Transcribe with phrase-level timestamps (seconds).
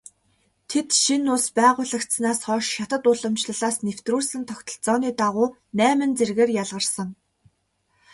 [0.69, 5.47] Тэд шинэ улс байгуулагдсанаас хойш хятад уламжлалаас нэвтрүүлсэн тогтолцооны дагуу
[5.79, 7.09] найман зэргээр ялгарсан.